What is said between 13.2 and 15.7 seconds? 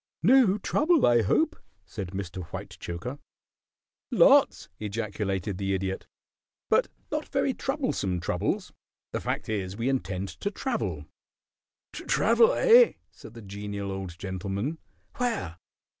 the Genial Old Gentleman. "Where?"